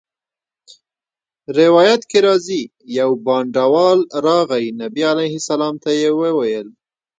[1.59, 2.61] روایت کي راځي:
[2.99, 6.67] يو بانډَوال راغی، نبي عليه السلام ته ئي وويل